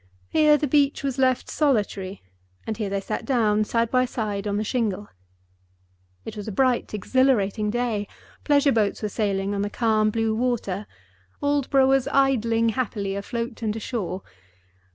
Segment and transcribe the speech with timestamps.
[0.29, 2.23] Here the beach was left solitary,
[2.65, 5.09] and here they sat down, side by side, on the shingle.
[6.25, 8.07] It was a bright, exhilarating day;
[8.43, 10.87] pleasure boats were sailing on the calm blue water;
[11.43, 14.23] Aldborough was idling happily afloat and ashore.